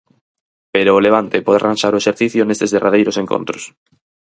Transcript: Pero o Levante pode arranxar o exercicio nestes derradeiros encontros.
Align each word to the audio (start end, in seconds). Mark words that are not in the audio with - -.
Pero 0.73 0.91
o 0.97 1.03
Levante 1.05 1.37
pode 1.45 1.59
arranxar 1.59 1.93
o 1.93 2.01
exercicio 2.03 2.41
nestes 2.45 2.71
derradeiros 2.73 3.19
encontros. 3.23 3.63